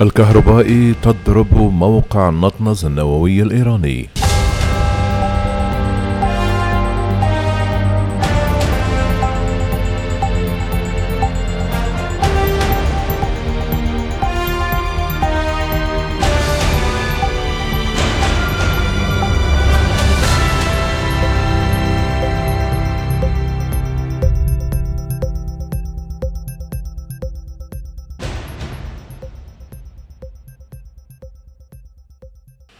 الكهربائي 0.00 0.94
تضرب 1.02 1.54
موقع 1.54 2.28
النطنز 2.28 2.84
النووي 2.84 3.42
الإيراني. 3.42 4.08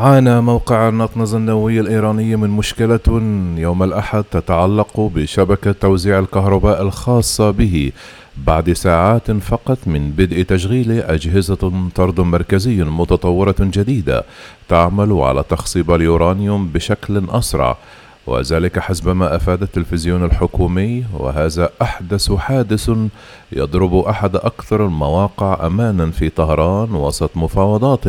عانى 0.00 0.40
موقع 0.40 0.88
النطنز 0.88 1.34
النووي 1.34 1.80
الإيراني 1.80 2.36
من 2.36 2.50
مشكلة 2.50 3.00
يوم 3.56 3.82
الأحد 3.82 4.24
تتعلق 4.30 5.00
بشبكة 5.00 5.72
توزيع 5.72 6.18
الكهرباء 6.18 6.82
الخاصة 6.82 7.50
به. 7.50 7.92
بعد 8.46 8.72
ساعات 8.72 9.30
فقط 9.30 9.78
من 9.86 10.10
بدء 10.10 10.42
تشغيل 10.42 10.92
أجهزة 10.92 11.88
طرد 11.94 12.20
مركزي 12.20 12.84
متطورة 12.84 13.54
جديدة 13.60 14.24
تعمل 14.68 15.12
على 15.12 15.44
تخصيب 15.48 15.90
اليورانيوم 15.90 16.68
بشكل 16.68 17.22
أسرع. 17.28 17.76
وذلك 18.30 18.78
حسب 18.78 19.08
ما 19.08 19.36
أفاد 19.36 19.62
التلفزيون 19.62 20.24
الحكومي 20.24 21.04
وهذا 21.18 21.70
أحدث 21.82 22.32
حادث 22.32 22.90
يضرب 23.52 23.94
أحد 23.94 24.36
أكثر 24.36 24.86
المواقع 24.86 25.66
أمانا 25.66 26.10
في 26.10 26.28
طهران 26.28 26.94
وسط 26.94 27.30
مفاوضات 27.36 28.04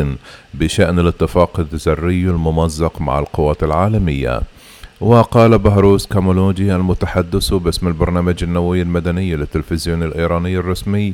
بشأن 0.54 1.00
الاتفاق 1.00 1.60
الذري 1.60 2.24
الممزق 2.24 3.02
مع 3.02 3.20
القوات 3.20 3.64
العالمية. 3.64 4.42
وقال 5.02 5.58
بهروز 5.58 6.06
كامولوجي 6.06 6.76
المتحدث 6.76 7.54
باسم 7.54 7.88
البرنامج 7.88 8.44
النووي 8.44 8.82
المدني 8.82 9.36
للتلفزيون 9.36 10.04
الإيراني 10.04 10.58
الرسمي 10.58 11.14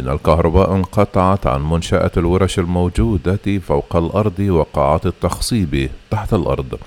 إن 0.00 0.08
الكهرباء 0.08 0.74
انقطعت 0.74 1.46
عن 1.46 1.70
منشأة 1.70 2.10
الورش 2.16 2.58
الموجودة 2.58 3.58
فوق 3.66 3.96
الأرض 3.96 4.40
وقاعات 4.40 5.06
التخصيب 5.06 5.90
تحت 6.10 6.34
الأرض. 6.34 6.78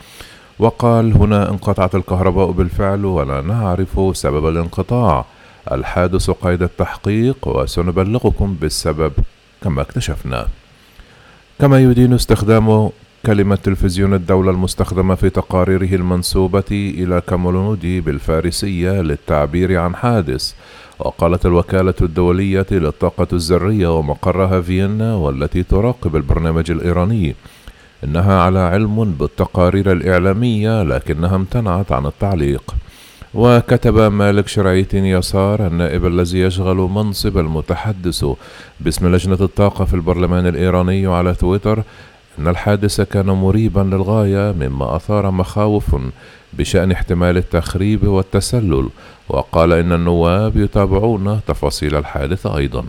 وقال 0.59 1.13
هنا 1.13 1.49
انقطعت 1.49 1.95
الكهرباء 1.95 2.51
بالفعل 2.51 3.05
ولا 3.05 3.41
نعرف 3.41 4.17
سبب 4.17 4.47
الانقطاع. 4.47 5.25
الحادث 5.71 6.29
قيد 6.29 6.63
التحقيق 6.63 7.47
وسنبلغكم 7.47 8.55
بالسبب 8.61 9.11
كما 9.63 9.81
اكتشفنا. 9.81 10.47
كما 11.59 11.79
يدين 11.79 12.13
استخدام 12.13 12.89
كلمة 13.25 13.55
تلفزيون 13.55 14.13
الدولة 14.13 14.51
المستخدمة 14.51 15.15
في 15.15 15.29
تقاريره 15.29 15.95
المنسوبة 15.95 16.71
إلى 16.71 17.21
كامولونودي 17.27 18.01
بالفارسية 18.01 18.91
للتعبير 18.91 19.79
عن 19.79 19.95
حادث. 19.95 20.53
وقالت 20.99 21.45
الوكالة 21.45 21.93
الدولية 22.01 22.65
للطاقة 22.71 23.27
الذرية 23.33 23.97
ومقرها 23.97 24.61
فيينا 24.61 25.15
والتي 25.15 25.63
تراقب 25.63 26.15
البرنامج 26.15 26.71
الإيراني 26.71 27.35
إنها 28.03 28.41
على 28.41 28.59
علم 28.59 29.11
بالتقارير 29.19 29.91
الإعلامية 29.91 30.83
لكنها 30.83 31.35
امتنعت 31.35 31.91
عن 31.91 32.05
التعليق. 32.05 32.75
وكتب 33.33 33.99
مالك 33.99 34.47
شرعيت 34.47 34.93
يسار 34.93 35.67
النائب 35.67 36.05
الذي 36.05 36.39
يشغل 36.39 36.77
منصب 36.77 37.37
المتحدث 37.37 38.25
باسم 38.79 39.15
لجنة 39.15 39.37
الطاقة 39.41 39.85
في 39.85 39.93
البرلمان 39.93 40.47
الإيراني 40.47 41.07
على 41.07 41.33
تويتر 41.33 41.83
أن 42.39 42.47
الحادث 42.47 43.01
كان 43.01 43.25
مريبا 43.25 43.79
للغاية 43.79 44.51
مما 44.51 44.95
أثار 44.95 45.31
مخاوف 45.31 45.95
بشأن 46.53 46.91
احتمال 46.91 47.37
التخريب 47.37 48.07
والتسلل. 48.07 48.89
وقال 49.29 49.73
إن 49.73 49.93
النواب 49.93 50.57
يتابعون 50.57 51.39
تفاصيل 51.47 51.95
الحادث 51.95 52.47
أيضا. 52.47 52.85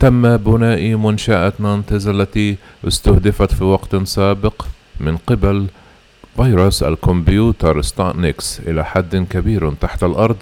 تم 0.00 0.36
بناء 0.36 0.94
منشأة 0.94 1.52
نانتز 1.58 2.08
التي 2.08 2.56
استهدفت 2.88 3.54
في 3.54 3.64
وقت 3.64 3.96
سابق 3.96 4.62
من 5.00 5.16
قبل 5.16 5.66
فيروس 6.36 6.82
الكمبيوتر 6.82 7.82
ستانكس 7.82 8.60
إلى 8.60 8.84
حد 8.84 9.16
كبير 9.30 9.72
تحت 9.72 10.04
الأرض 10.04 10.36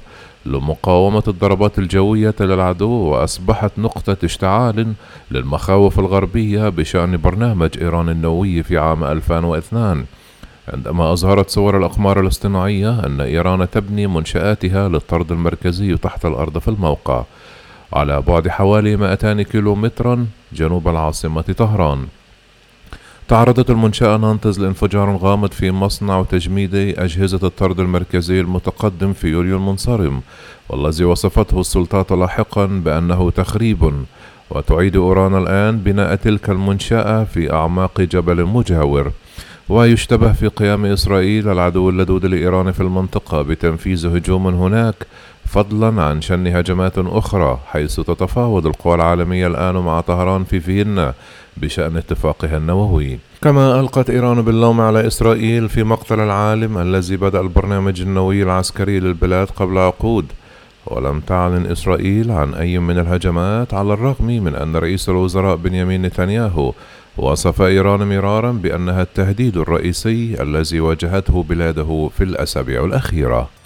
لمقاومة 0.47 1.23
الضربات 1.29 1.79
الجوية 1.79 2.35
للعدو 2.41 2.91
وأصبحت 2.91 3.73
نقطة 3.79 4.17
اشتعال 4.25 4.93
للمخاوف 5.31 5.99
الغربية 5.99 6.69
بشأن 6.69 7.17
برنامج 7.17 7.71
إيران 7.81 8.09
النووي 8.09 8.63
في 8.63 8.79
عام 8.79 9.05
2002 9.05 10.05
عندما 10.75 11.13
أظهرت 11.13 11.51
صور 11.51 11.77
الأقمار 11.79 12.21
الاصطناعية 12.21 13.07
أن 13.07 13.21
إيران 13.21 13.71
تبني 13.71 14.07
منشآتها 14.07 14.89
للطرد 14.89 15.33
المركزي 15.33 15.97
تحت 15.97 16.27
الأرض 16.27 16.59
في 16.59 16.69
الموقع. 16.69 17.25
على 17.93 18.21
بعد 18.21 18.49
حوالي 18.49 18.97
200 18.97 19.43
كيلومترا 19.43 20.27
جنوب 20.53 20.89
العاصمة 20.89 21.43
طهران. 21.43 22.07
تعرضت 23.29 23.71
المنشأة 23.71 24.17
نانتز 24.17 24.61
لانفجار 24.61 25.17
غامض 25.17 25.53
في 25.53 25.71
مصنع 25.71 26.23
تجميد 26.23 26.75
أجهزة 26.75 27.41
الطرد 27.43 27.81
المركزي 27.81 28.41
المتقدم 28.41 29.13
في 29.13 29.29
يوليو 29.29 29.57
المنصرم 29.57 30.21
والذي 30.69 31.05
وصفته 31.05 31.61
السلطات 31.61 32.13
لاحقا 32.13 32.67
بأنه 32.67 33.31
تخريب. 33.31 33.93
وتعيد 34.51 34.97
أوران 34.97 35.39
الآن 35.43 35.79
بناء 35.79 36.15
تلك 36.15 36.51
المنشأة 36.51 37.25
في 37.25 37.53
أعماق 37.53 38.01
جبل 38.01 38.45
مجاور. 38.45 39.13
ويشتبه 39.69 40.33
في 40.33 40.49
قيام 40.49 40.87
إسرائيل 40.87 41.49
العدو 41.49 41.91
اللدود 41.91 42.27
لإيران 42.27 42.73
في 42.73 42.81
المنطقة 42.81 43.43
بتنفيذ 43.43 44.07
هجوم 44.07 44.47
هناك 44.47 44.95
فضلا 45.49 46.03
عن 46.03 46.21
شن 46.21 46.47
هجمات 46.47 46.99
أخرى 46.99 47.61
حيث 47.67 48.01
تتفاوض 48.01 48.67
القوى 48.67 48.95
العالمية 48.95 49.47
الآن 49.47 49.75
مع 49.75 50.01
طهران 50.01 50.45
في 50.45 50.61
فيينا 50.61 51.15
بشأن 51.57 51.97
اتفاقها 51.97 52.57
النووي. 52.57 53.19
كما 53.43 53.81
ألقت 53.81 54.11
إيران 54.11 54.43
باللوم 54.43 54.81
على 54.81 55.07
إسرائيل 55.07 55.69
في 55.69 55.85
مقتل 55.85 56.21
العالم 56.21 56.79
الذي 56.79 57.17
بدأ 57.17 57.41
البرنامج 57.41 58.01
النووي 58.01 58.43
العسكري 58.43 59.01
للبلاد 59.01 59.47
قبل 59.47 59.79
عقود. 59.79 60.27
ولم 60.87 61.21
تعلن 61.21 61.67
إسرائيل 61.67 62.31
عن 62.31 62.55
أي 62.55 62.79
من 62.79 62.99
الهجمات 62.99 63.75
على 63.75 63.93
الرغم 63.93 64.27
من 64.27 64.55
أن 64.55 64.77
رئيس 64.77 65.09
الوزراء 65.09 65.57
بنيامين 65.57 66.03
نتنياهو 66.03 66.73
وصف 67.17 67.63
إيران 67.63 68.09
مرارا 68.09 68.53
بأنها 68.53 69.03
التهديد 69.03 69.57
الرئيسي 69.57 70.43
الذي 70.43 70.81
واجهته 70.81 71.43
بلاده 71.43 72.11
في 72.19 72.25
الأسابيع 72.25 72.85
الأخيرة. 72.85 73.58